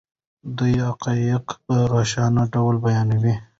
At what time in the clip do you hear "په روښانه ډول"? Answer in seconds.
1.65-2.75